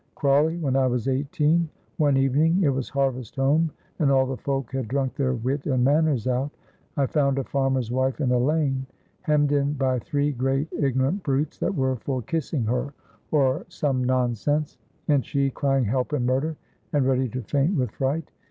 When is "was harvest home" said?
2.71-3.69